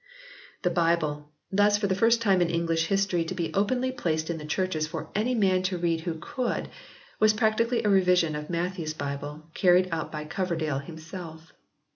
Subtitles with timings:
[0.63, 4.39] The Bible, thus for the first time in English history to be openly placed in
[4.39, 6.69] the churches for any man to read who could,
[7.19, 11.53] was practically a revision of Matthew s Bible carried out by Coverdale himself.